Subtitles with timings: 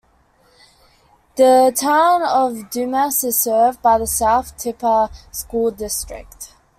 [1.35, 6.55] The Town of Dumas is served by the South Tippah School District.